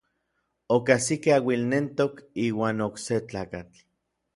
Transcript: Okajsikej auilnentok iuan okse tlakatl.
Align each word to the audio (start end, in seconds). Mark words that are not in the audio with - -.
Okajsikej 0.75 1.35
auilnentok 1.37 2.27
iuan 2.49 2.87
okse 2.91 3.25
tlakatl. 3.29 3.91